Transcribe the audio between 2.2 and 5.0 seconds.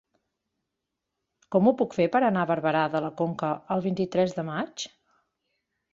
anar a Barberà de la Conca el vint-i-tres de maig?